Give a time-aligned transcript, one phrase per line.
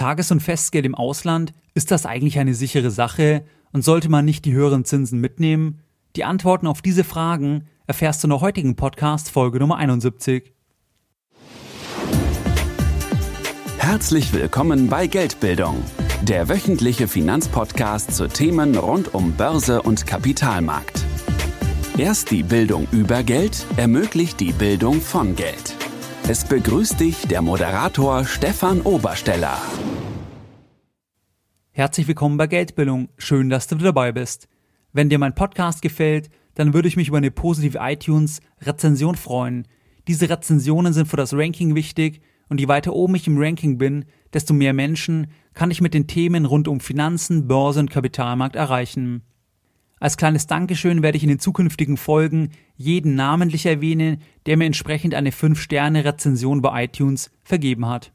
[0.00, 4.46] Tages- und Festgeld im Ausland, ist das eigentlich eine sichere Sache und sollte man nicht
[4.46, 5.80] die höheren Zinsen mitnehmen?
[6.16, 10.54] Die Antworten auf diese Fragen erfährst du in der heutigen Podcast Folge Nummer 71.
[13.76, 15.76] Herzlich willkommen bei Geldbildung,
[16.22, 21.04] der wöchentliche Finanzpodcast zu Themen rund um Börse und Kapitalmarkt.
[21.98, 25.76] Erst die Bildung über Geld ermöglicht die Bildung von Geld.
[26.30, 29.60] Es begrüßt dich der Moderator Stefan Obersteller.
[31.72, 33.08] Herzlich willkommen bei Geldbildung.
[33.18, 34.46] Schön, dass du dabei bist.
[34.92, 39.66] Wenn dir mein Podcast gefällt, dann würde ich mich über eine positive iTunes-Rezension freuen.
[40.06, 44.04] Diese Rezensionen sind für das Ranking wichtig und je weiter oben ich im Ranking bin,
[44.32, 49.24] desto mehr Menschen kann ich mit den Themen rund um Finanzen, Börse und Kapitalmarkt erreichen.
[50.00, 55.14] Als kleines Dankeschön werde ich in den zukünftigen Folgen jeden namentlich erwähnen, der mir entsprechend
[55.14, 58.10] eine 5-Sterne-Rezension bei iTunes vergeben hat.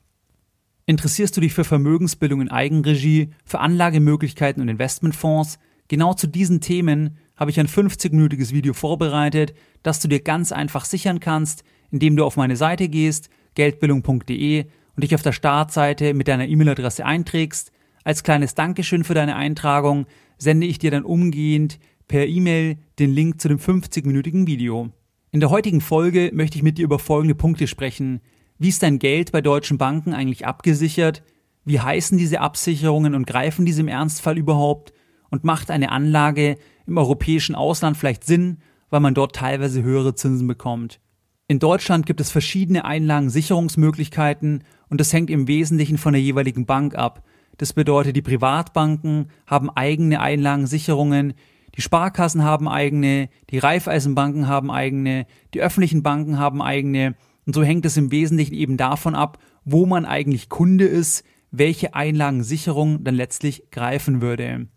[0.87, 5.59] Interessierst du dich für Vermögensbildung in Eigenregie, für Anlagemöglichkeiten und Investmentfonds?
[5.87, 10.85] Genau zu diesen Themen habe ich ein 50-minütiges Video vorbereitet, das du dir ganz einfach
[10.85, 14.65] sichern kannst, indem du auf meine Seite gehst, geldbildung.de
[14.95, 17.71] und dich auf der Startseite mit deiner E-Mail-Adresse einträgst.
[18.03, 23.41] Als kleines Dankeschön für deine Eintragung sende ich dir dann umgehend per E-Mail den Link
[23.41, 24.91] zu dem 50-minütigen Video.
[25.31, 28.21] In der heutigen Folge möchte ich mit dir über folgende Punkte sprechen.
[28.57, 31.23] Wie ist dein Geld bei deutschen Banken eigentlich abgesichert?
[31.65, 34.93] Wie heißen diese Absicherungen und greifen diese im Ernstfall überhaupt?
[35.29, 40.47] Und macht eine Anlage im europäischen Ausland vielleicht Sinn, weil man dort teilweise höhere Zinsen
[40.47, 41.01] bekommt?
[41.47, 46.95] In Deutschland gibt es verschiedene Einlagensicherungsmöglichkeiten und das hängt im Wesentlichen von der jeweiligen Bank
[46.95, 47.23] ab.
[47.57, 51.33] Das bedeutet, die Privatbanken haben eigene Einlagensicherungen,
[51.75, 57.15] die Sparkassen haben eigene, die Raiffeisenbanken haben eigene, die öffentlichen Banken haben eigene.
[57.45, 61.93] Und so hängt es im Wesentlichen eben davon ab, wo man eigentlich Kunde ist, welche
[61.93, 64.67] Einlagensicherung dann letztlich greifen würde.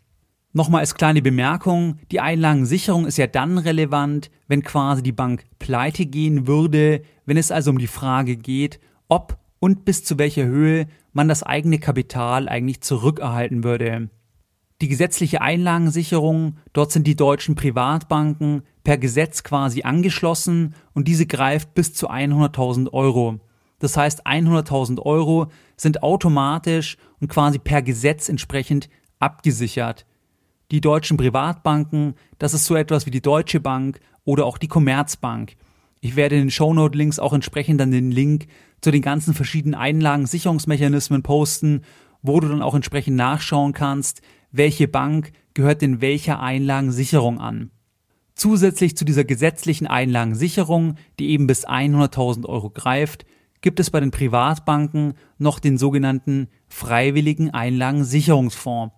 [0.53, 6.07] Nochmal als kleine Bemerkung, die Einlagensicherung ist ja dann relevant, wenn quasi die Bank pleite
[6.07, 10.87] gehen würde, wenn es also um die Frage geht, ob und bis zu welcher Höhe
[11.19, 14.09] man das eigene Kapital eigentlich zurückerhalten würde.
[14.81, 21.75] Die gesetzliche Einlagensicherung, dort sind die deutschen Privatbanken per Gesetz quasi angeschlossen und diese greift
[21.75, 23.41] bis zu 100.000 Euro.
[23.81, 30.07] Das heißt, 100.000 Euro sind automatisch und quasi per Gesetz entsprechend abgesichert.
[30.71, 35.57] Die deutschen Privatbanken, das ist so etwas wie die Deutsche Bank oder auch die Commerzbank.
[36.01, 38.47] Ich werde in den Shownote-Links auch entsprechend dann den Link
[38.81, 41.83] zu den ganzen verschiedenen Einlagensicherungsmechanismen posten,
[42.23, 44.23] wo du dann auch entsprechend nachschauen kannst,
[44.53, 47.71] welche Bank gehört denn welcher Einlagensicherung an.
[48.35, 53.27] Zusätzlich zu dieser gesetzlichen Einlagensicherung, die eben bis 100.000 Euro greift,
[53.61, 58.95] gibt es bei den Privatbanken noch den sogenannten freiwilligen Einlagensicherungsfonds.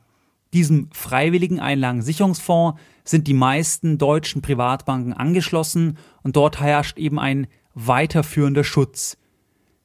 [0.52, 8.64] Diesem freiwilligen Einlagensicherungsfonds sind die meisten deutschen Privatbanken angeschlossen und dort herrscht eben ein weiterführender
[8.64, 9.16] Schutz.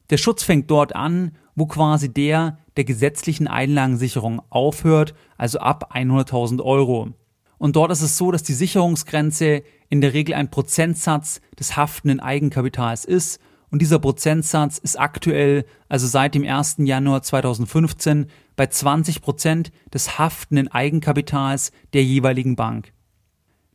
[0.10, 6.62] Der Schutz fängt dort an, wo quasi der der gesetzlichen Einlagensicherung aufhört, also ab 100.000
[6.62, 7.14] Euro.
[7.58, 12.20] Und dort ist es so, dass die Sicherungsgrenze in der Regel ein Prozentsatz des haftenden
[12.20, 13.40] Eigenkapitals ist.
[13.76, 16.78] Und dieser Prozentsatz ist aktuell, also seit dem 1.
[16.78, 22.94] Januar 2015, bei 20 Prozent des haftenden Eigenkapitals der jeweiligen Bank.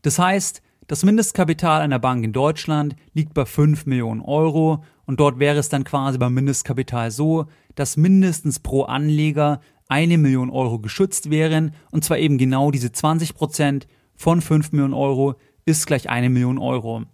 [0.00, 5.39] Das heißt, das Mindestkapital einer Bank in Deutschland liegt bei 5 Millionen Euro und dort
[5.39, 11.28] wäre es dann quasi beim Mindestkapital so, dass mindestens pro Anleger eine Million Euro geschützt
[11.28, 15.34] wären und zwar eben genau diese 20 Prozent von 5 Millionen Euro
[15.66, 17.05] ist gleich eine Million Euro.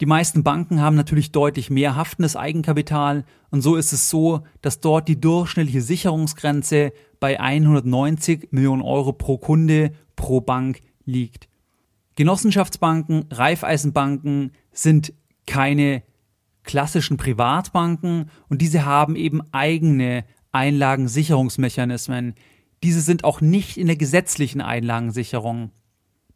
[0.00, 4.80] Die meisten Banken haben natürlich deutlich mehr haftendes Eigenkapital und so ist es so, dass
[4.80, 11.48] dort die durchschnittliche Sicherungsgrenze bei 190 Millionen Euro pro Kunde pro Bank liegt.
[12.16, 15.12] Genossenschaftsbanken, Raiffeisenbanken sind
[15.46, 16.02] keine
[16.64, 22.34] klassischen Privatbanken und diese haben eben eigene Einlagensicherungsmechanismen.
[22.82, 25.70] Diese sind auch nicht in der gesetzlichen Einlagensicherung.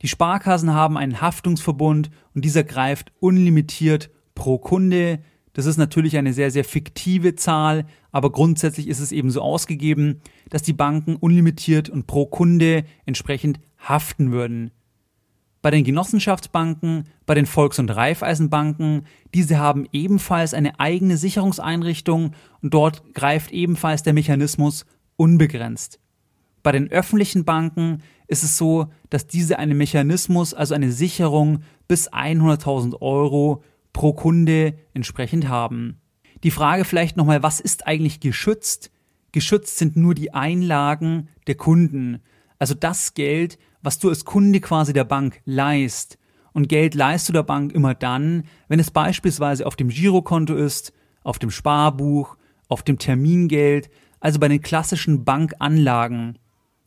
[0.02, 5.20] Die Sparkassen haben einen Haftungsverbund und dieser greift unlimitiert pro Kunde.
[5.52, 10.20] Das ist natürlich eine sehr, sehr fiktive Zahl, aber grundsätzlich ist es eben so ausgegeben,
[10.50, 14.70] dass die Banken unlimitiert und pro Kunde entsprechend haften würden
[15.62, 19.06] bei den Genossenschaftsbanken, bei den Volks- und Raiffeisenbanken.
[19.34, 24.86] Diese haben ebenfalls eine eigene Sicherungseinrichtung und dort greift ebenfalls der Mechanismus
[25.16, 26.00] unbegrenzt.
[26.68, 32.12] Bei den öffentlichen Banken ist es so, dass diese einen Mechanismus, also eine Sicherung bis
[32.12, 33.62] 100.000 Euro
[33.94, 35.98] pro Kunde entsprechend haben.
[36.42, 38.90] Die Frage vielleicht nochmal, was ist eigentlich geschützt?
[39.32, 42.20] geschützt sind nur die Einlagen der Kunden.
[42.58, 46.18] Also das Geld, was du als Kunde quasi der Bank leist.
[46.52, 50.92] Und Geld leist du der Bank immer dann, wenn es beispielsweise auf dem Girokonto ist,
[51.22, 52.36] auf dem Sparbuch,
[52.68, 53.88] auf dem Termingeld,
[54.20, 56.38] also bei den klassischen Bankanlagen.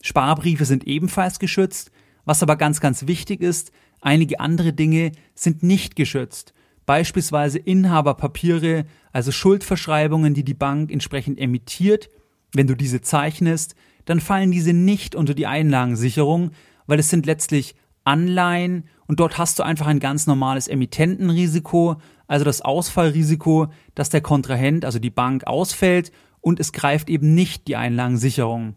[0.02, 1.90] Sparbriefe sind ebenfalls geschützt,
[2.24, 6.52] was aber ganz, ganz wichtig ist, einige andere Dinge sind nicht geschützt.
[6.84, 12.10] Beispielsweise Inhaberpapiere, also Schuldverschreibungen, die die Bank entsprechend emittiert.
[12.52, 16.50] Wenn du diese zeichnest, dann fallen diese nicht unter die Einlagensicherung,
[16.86, 21.96] weil es sind letztlich Anleihen und dort hast du einfach ein ganz normales Emittentenrisiko,
[22.26, 26.10] also das Ausfallrisiko, dass der Kontrahent, also die Bank, ausfällt
[26.40, 28.74] und es greift eben nicht die Einlagensicherung.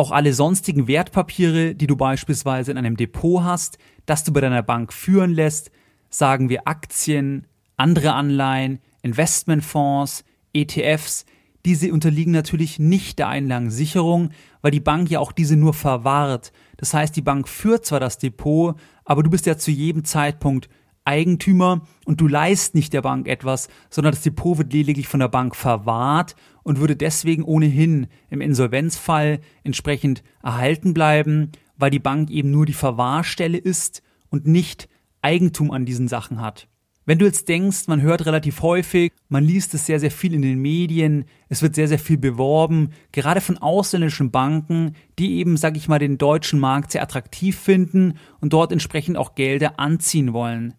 [0.00, 3.76] Auch alle sonstigen Wertpapiere, die du beispielsweise in einem Depot hast,
[4.06, 5.70] das du bei deiner Bank führen lässt,
[6.08, 10.24] sagen wir Aktien, andere Anleihen, Investmentfonds,
[10.54, 11.26] ETFs,
[11.66, 14.30] diese unterliegen natürlich nicht der Einlagensicherung,
[14.62, 16.50] weil die Bank ja auch diese nur verwahrt.
[16.78, 20.70] Das heißt, die Bank führt zwar das Depot, aber du bist ja zu jedem Zeitpunkt
[21.10, 25.28] Eigentümer und du leist nicht der Bank etwas, sondern das Depot wird lediglich von der
[25.28, 32.52] Bank verwahrt und würde deswegen ohnehin im Insolvenzfall entsprechend erhalten bleiben, weil die Bank eben
[32.52, 34.88] nur die Verwahrstelle ist und nicht
[35.20, 36.68] Eigentum an diesen Sachen hat.
[37.06, 40.42] Wenn du jetzt denkst, man hört relativ häufig, man liest es sehr, sehr viel in
[40.42, 45.76] den Medien, es wird sehr, sehr viel beworben, gerade von ausländischen Banken, die eben, sag
[45.76, 50.74] ich mal, den deutschen Markt sehr attraktiv finden und dort entsprechend auch Gelder anziehen wollen.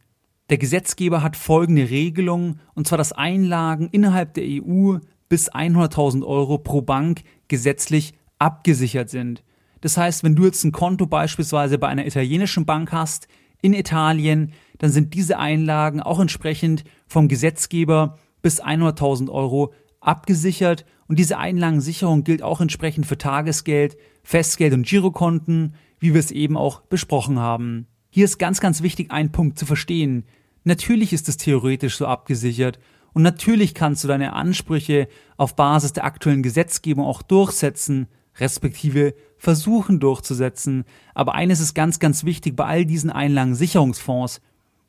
[0.51, 4.97] Der Gesetzgeber hat folgende Regelung, und zwar, dass Einlagen innerhalb der EU
[5.29, 9.45] bis 100.000 Euro pro Bank gesetzlich abgesichert sind.
[9.79, 13.29] Das heißt, wenn du jetzt ein Konto beispielsweise bei einer italienischen Bank hast,
[13.61, 21.17] in Italien, dann sind diese Einlagen auch entsprechend vom Gesetzgeber bis 100.000 Euro abgesichert und
[21.17, 26.81] diese Einlagensicherung gilt auch entsprechend für Tagesgeld, Festgeld und Girokonten, wie wir es eben auch
[26.81, 27.87] besprochen haben.
[28.09, 30.25] Hier ist ganz, ganz wichtig, ein Punkt zu verstehen.
[30.63, 32.79] Natürlich ist es theoretisch so abgesichert
[33.13, 39.99] und natürlich kannst du deine Ansprüche auf Basis der aktuellen Gesetzgebung auch durchsetzen, respektive versuchen
[39.99, 40.85] durchzusetzen.
[41.13, 44.39] Aber eines ist ganz, ganz wichtig bei all diesen Einlagensicherungsfonds.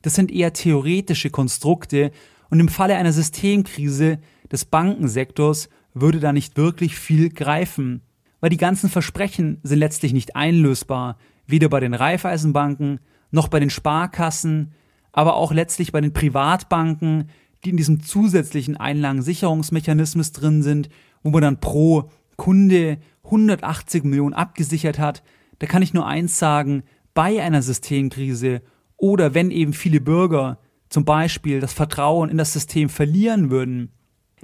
[0.02, 2.12] Das sind eher theoretische Konstrukte
[2.50, 4.18] und im Falle einer Systemkrise
[4.50, 8.02] des Bankensektors würde da nicht wirklich viel greifen,
[8.40, 11.16] weil die ganzen Versprechen sind letztlich nicht einlösbar,
[11.46, 14.72] weder bei den Raiffeisenbanken noch bei den Sparkassen,
[15.12, 17.29] aber auch letztlich bei den Privatbanken,
[17.64, 20.88] die in diesem zusätzlichen Einlagensicherungsmechanismus drin sind,
[21.23, 25.23] wo man dann pro Kunde 180 Millionen abgesichert hat,
[25.59, 26.82] da kann ich nur eins sagen,
[27.14, 28.62] bei einer Systemkrise
[28.97, 33.93] oder wenn eben viele Bürger zum Beispiel das Vertrauen in das System verlieren würden,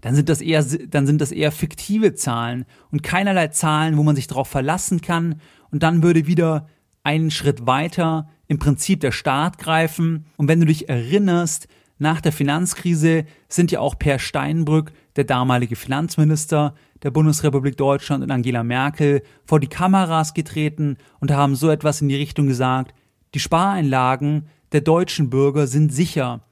[0.01, 4.17] dann sind das eher, dann sind das eher fiktive Zahlen und keinerlei Zahlen, wo man
[4.17, 5.41] sich darauf verlassen kann.
[5.71, 6.69] Und dann würde wieder
[7.09, 11.67] einen Schritt weiter im Prinzip der Staat greifen und wenn du dich erinnerst,
[11.97, 18.31] nach der Finanzkrise sind ja auch Per Steinbrück, der damalige Finanzminister der Bundesrepublik Deutschland und
[18.31, 22.93] Angela Merkel vor die Kameras getreten und haben so etwas in die Richtung gesagt,
[23.33, 26.43] die Spareinlagen der deutschen Bürger sind sicher.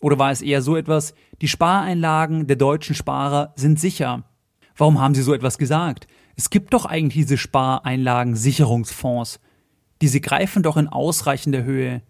[0.00, 4.24] Oder war es eher so etwas, die Spareinlagen der deutschen Sparer sind sicher?
[4.76, 6.08] Warum haben sie so etwas gesagt?
[6.34, 9.38] Es gibt doch eigentlich diese Spareinlagensicherungsfonds.
[10.02, 12.02] Diese greifen doch in ausreichender Höhe.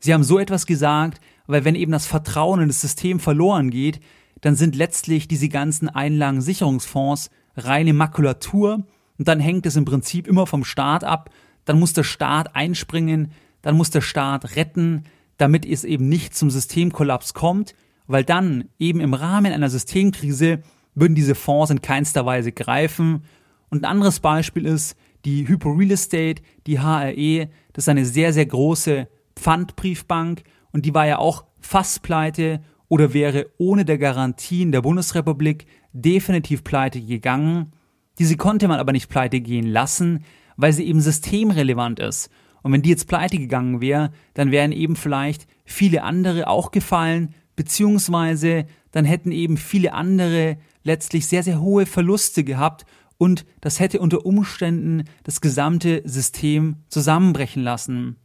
[0.00, 4.00] Sie haben so etwas gesagt, weil wenn eben das Vertrauen in das System verloren geht,
[4.40, 8.84] dann sind letztlich diese ganzen Einlagensicherungsfonds reine Makulatur
[9.18, 11.30] und dann hängt es im Prinzip immer vom Staat ab,
[11.64, 13.30] dann muss der Staat einspringen,
[13.62, 15.04] dann muss der Staat retten,
[15.38, 17.74] damit es eben nicht zum Systemkollaps kommt,
[18.08, 20.60] weil dann eben im Rahmen einer Systemkrise
[20.94, 23.22] würden diese Fonds in keinster Weise greifen.
[23.70, 24.96] Und ein anderes Beispiel ist
[25.26, 30.94] die Hypo Real Estate, die HRE, das ist eine sehr, sehr große Pfandbriefbank und die
[30.94, 37.72] war ja auch fast pleite oder wäre ohne der Garantien der Bundesrepublik definitiv pleite gegangen.
[38.20, 40.24] Diese konnte man aber nicht pleite gehen lassen,
[40.56, 42.30] weil sie eben systemrelevant ist.
[42.62, 47.34] Und wenn die jetzt pleite gegangen wäre, dann wären eben vielleicht viele andere auch gefallen,
[47.56, 52.86] beziehungsweise dann hätten eben viele andere letztlich sehr, sehr hohe Verluste gehabt
[53.18, 58.16] und das hätte unter Umständen das gesamte System zusammenbrechen lassen.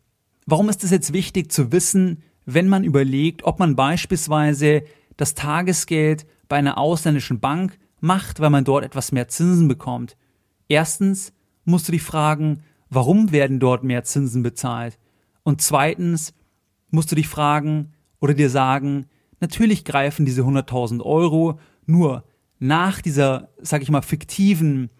[0.45, 4.83] Warum ist es jetzt wichtig zu wissen, wenn man überlegt, ob man beispielsweise
[5.17, 10.17] das Tagesgeld bei einer ausländischen Bank macht, weil man dort etwas mehr Zinsen bekommt.
[10.67, 11.31] Erstens
[11.63, 14.97] musst du dich fragen, warum werden dort mehr Zinsen bezahlt?
[15.43, 16.33] Und zweitens
[16.89, 19.05] musst du dich fragen oder dir sagen,
[19.39, 22.23] natürlich greifen diese 100.000 Euro nur
[22.61, 24.91] nach dieser, sag ich mal, fiktiven,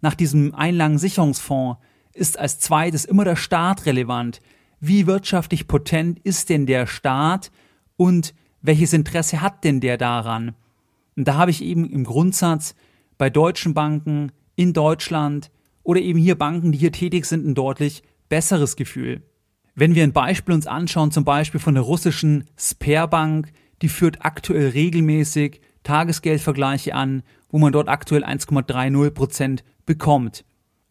[0.00, 1.80] nach diesem Einlagensicherungsfonds
[2.14, 4.40] ist als zweites immer der Staat relevant.
[4.78, 7.50] Wie wirtschaftlich potent ist denn der Staat
[7.96, 10.54] und welches Interesse hat denn der daran?
[11.16, 12.76] Und da habe ich eben im Grundsatz
[13.18, 15.50] bei deutschen Banken in Deutschland
[15.82, 19.22] oder eben hier Banken, die hier tätig sind, ein deutlich besseres Gefühl.
[19.74, 23.50] Wenn wir ein Beispiel uns anschauen, zum Beispiel von der russischen Sperrbank,
[23.82, 30.44] die führt aktuell regelmäßig Tagesgeldvergleiche an, wo man dort aktuell 1,30 Prozent bekommt.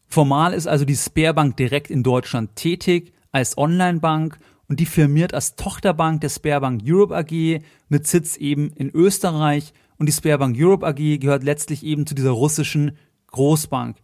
[0.07, 5.55] Formal ist also die Sperrbank direkt in Deutschland tätig als Online-Bank und die firmiert als
[5.55, 11.19] Tochterbank der Sperrbank Europe AG mit Sitz eben in Österreich und die Sperrbank Europe AG
[11.19, 13.97] gehört letztlich eben zu dieser russischen Großbank.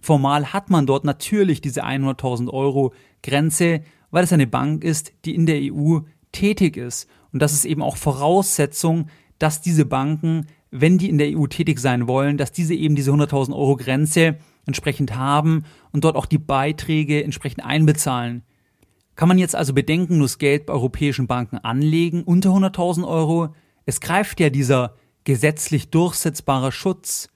[0.00, 2.92] Formal hat man dort natürlich diese 100.000 Euro
[3.24, 3.80] Grenze,
[4.12, 5.98] weil es eine Bank ist, die in der EU
[6.30, 7.08] tätig ist.
[7.32, 11.78] Und das ist eben auch Voraussetzung, dass diese Banken, wenn die in der EU tätig
[11.78, 16.38] sein wollen, dass diese eben diese 100.000 Euro Grenze entsprechend haben und dort auch die
[16.38, 18.42] Beiträge entsprechend einbezahlen.
[19.16, 23.54] Kann man jetzt also bedenken, nur Geld bei europäischen Banken anlegen unter 100.000 Euro?
[23.84, 27.28] Es greift ja dieser gesetzlich durchsetzbare Schutz.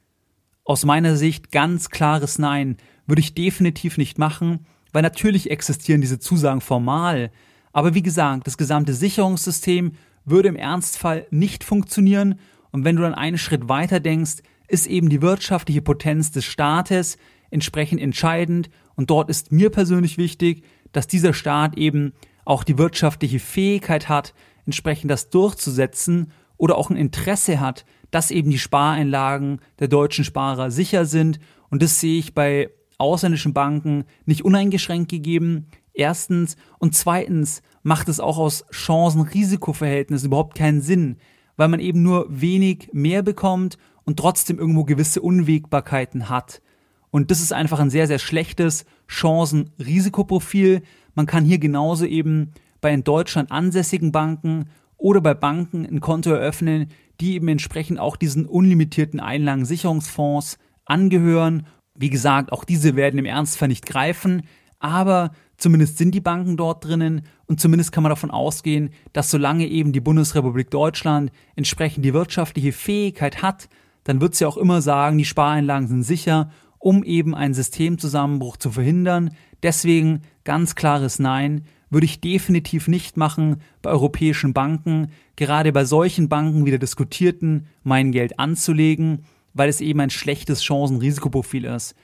[0.64, 6.20] Aus meiner Sicht ganz klares Nein, würde ich definitiv nicht machen, weil natürlich existieren diese
[6.20, 7.32] Zusagen formal,
[7.72, 9.92] aber wie gesagt, das gesamte Sicherungssystem
[10.24, 12.38] würde im Ernstfall nicht funktionieren.
[12.70, 17.18] Und wenn du dann einen Schritt weiter denkst, ist eben die wirtschaftliche Potenz des Staates
[17.50, 18.70] entsprechend entscheidend.
[18.94, 22.12] Und dort ist mir persönlich wichtig, dass dieser Staat eben
[22.44, 24.34] auch die wirtschaftliche Fähigkeit hat,
[24.66, 30.70] entsprechend das durchzusetzen oder auch ein Interesse hat, dass eben die Spareinlagen der deutschen Sparer
[30.70, 31.40] sicher sind.
[31.70, 35.66] Und das sehe ich bei ausländischen Banken nicht uneingeschränkt gegeben.
[35.92, 36.56] Erstens.
[36.78, 41.16] Und zweitens macht es auch aus Chancen-Risikoverhältnissen überhaupt keinen Sinn,
[41.56, 46.62] weil man eben nur wenig mehr bekommt und trotzdem irgendwo gewisse Unwägbarkeiten hat.
[47.10, 50.82] Und das ist einfach ein sehr, sehr schlechtes Chancen-Risikoprofil.
[51.14, 56.30] Man kann hier genauso eben bei in Deutschland ansässigen Banken oder bei Banken ein Konto
[56.30, 56.88] eröffnen,
[57.20, 61.66] die eben entsprechend auch diesen unlimitierten Einlagensicherungsfonds angehören.
[61.94, 64.42] Wie gesagt, auch diese werden im Ernstfall nicht greifen,
[64.78, 65.32] aber
[65.62, 69.92] zumindest sind die Banken dort drinnen und zumindest kann man davon ausgehen, dass solange eben
[69.92, 73.68] die Bundesrepublik Deutschland entsprechend die wirtschaftliche Fähigkeit hat,
[74.04, 78.72] dann wird sie auch immer sagen, die Spareinlagen sind sicher, um eben einen Systemzusammenbruch zu
[78.72, 79.30] verhindern.
[79.62, 86.28] Deswegen ganz klares Nein würde ich definitiv nicht machen bei europäischen Banken, gerade bei solchen
[86.28, 91.94] Banken wie der diskutierten, mein Geld anzulegen, weil es eben ein schlechtes Chancen-Risikoprofil ist.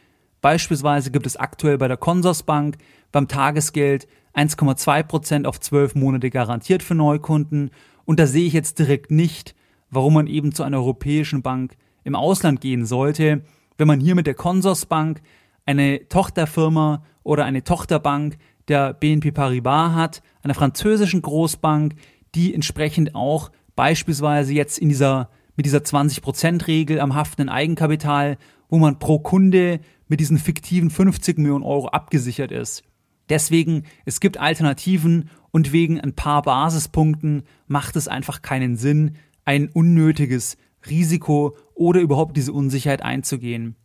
[0.40, 2.76] Beispielsweise gibt es aktuell bei der Consorsbank
[3.12, 7.70] beim Tagesgeld 1,2% auf 12 Monate garantiert für Neukunden
[8.04, 9.54] und da sehe ich jetzt direkt nicht,
[9.90, 13.42] warum man eben zu einer europäischen Bank im Ausland gehen sollte,
[13.76, 15.20] wenn man hier mit der Consorsbank
[15.66, 18.38] eine Tochterfirma oder eine Tochterbank
[18.68, 21.94] der BNP Paribas hat, einer französischen Großbank,
[22.34, 28.38] die entsprechend auch beispielsweise jetzt in dieser mit dieser 20%-Regel am haftenden Eigenkapital,
[28.68, 32.84] wo man pro Kunde mit diesen fiktiven 50 Millionen Euro abgesichert ist.
[33.28, 39.68] Deswegen, es gibt Alternativen und wegen ein paar Basispunkten macht es einfach keinen Sinn, ein
[39.68, 40.56] unnötiges
[40.88, 43.76] Risiko oder überhaupt diese Unsicherheit einzugehen.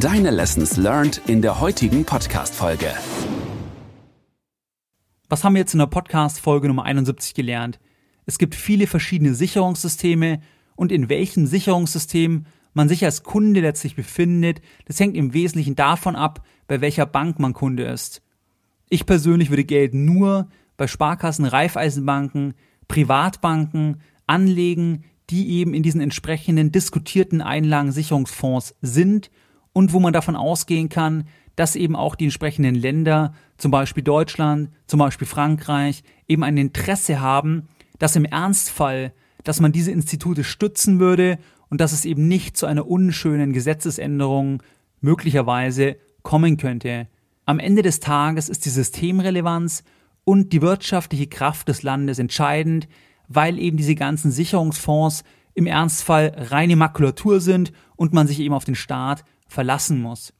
[0.00, 2.92] Deine Lessons learned in der heutigen Podcast-Folge.
[5.28, 7.78] Was haben wir jetzt in der Podcast-Folge Nummer 71 gelernt?
[8.26, 10.40] Es gibt viele verschiedene Sicherungssysteme
[10.76, 16.16] und in welchem Sicherungssystem man sich als Kunde letztlich befindet, das hängt im Wesentlichen davon
[16.16, 18.22] ab, bei welcher Bank man Kunde ist.
[18.88, 22.54] Ich persönlich würde Geld nur bei Sparkassen, Raiffeisenbanken,
[22.88, 29.30] Privatbanken anlegen, die eben in diesen entsprechenden diskutierten Einlagensicherungsfonds sind
[29.72, 31.24] und wo man davon ausgehen kann,
[31.56, 37.20] dass eben auch die entsprechenden Länder, zum Beispiel Deutschland, zum Beispiel Frankreich, eben ein Interesse
[37.20, 39.12] haben, dass im Ernstfall,
[39.44, 41.38] dass man diese Institute stützen würde
[41.72, 44.62] und dass es eben nicht zu einer unschönen Gesetzesänderung
[45.00, 47.08] möglicherweise kommen könnte.
[47.46, 49.82] Am Ende des Tages ist die Systemrelevanz
[50.24, 52.88] und die wirtschaftliche Kraft des Landes entscheidend,
[53.26, 55.24] weil eben diese ganzen Sicherungsfonds
[55.54, 60.34] im Ernstfall reine Makulatur sind und man sich eben auf den Staat verlassen muss.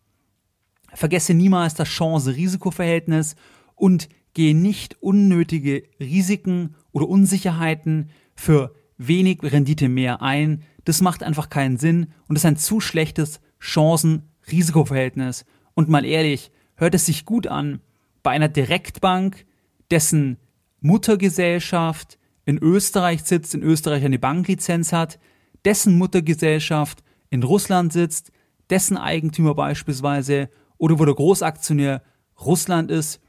[0.93, 3.37] Vergesse niemals das Chance-Risiko-Verhältnis
[3.75, 10.63] und gehe nicht unnötige Risiken oder Unsicherheiten für wenig Rendite mehr ein.
[10.85, 15.45] Das macht einfach keinen Sinn und ist ein zu schlechtes Chancen-Risikoverhältnis.
[15.75, 17.81] Und mal ehrlich, hört es sich gut an,
[18.23, 19.45] bei einer Direktbank,
[19.91, 20.39] dessen
[20.81, 25.19] Muttergesellschaft in Österreich sitzt, in Österreich eine Banklizenz hat,
[25.65, 28.33] dessen Muttergesellschaft in Russland sitzt,
[28.71, 32.03] dessen Eigentümer beispielsweise oder wo der Großaktionär
[32.41, 33.21] Russland ist,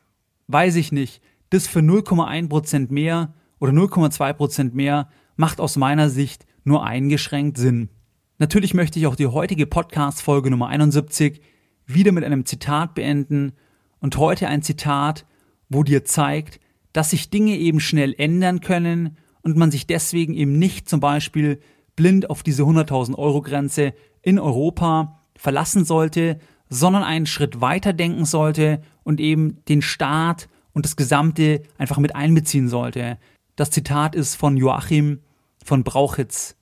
[0.47, 1.21] weiß ich nicht.
[1.49, 7.89] Das für 0,1% mehr oder 0,2% mehr macht aus meiner Sicht nur eingeschränkt Sinn.
[8.37, 11.41] Natürlich möchte ich auch die heutige Podcast-Folge Nummer 71
[11.85, 13.53] wieder mit einem Zitat beenden
[13.99, 15.25] und heute ein Zitat,
[15.69, 16.59] wo dir zeigt,
[16.93, 21.59] dass sich Dinge eben schnell ändern können und man sich deswegen eben nicht zum Beispiel
[21.95, 28.25] blind auf diese 100.000 Euro Grenze in Europa verlassen sollte, sondern einen Schritt weiter denken
[28.25, 33.17] sollte und eben den Staat und das Gesamte einfach mit einbeziehen sollte.
[33.55, 35.19] Das Zitat ist von Joachim
[35.63, 36.55] von Brauchitz.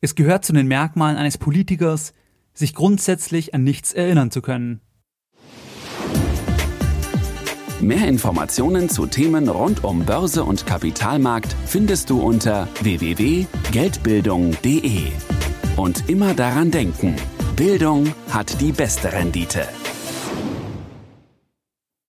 [0.00, 2.12] Es gehört zu den Merkmalen eines Politikers,
[2.52, 4.80] sich grundsätzlich an nichts erinnern zu können.
[7.80, 15.12] Mehr Informationen zu Themen rund um Börse und Kapitalmarkt findest du unter www.geldbildung.de.
[15.76, 17.16] Und immer daran denken,
[17.56, 19.66] Bildung hat die beste Rendite.